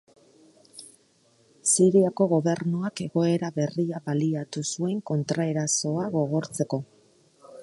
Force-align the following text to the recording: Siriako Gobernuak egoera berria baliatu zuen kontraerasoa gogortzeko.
Siriako 1.73 2.27
Gobernuak 2.31 3.03
egoera 3.07 3.53
berria 3.61 4.03
baliatu 4.09 4.67
zuen 4.75 5.01
kontraerasoa 5.13 6.13
gogortzeko. 6.21 6.87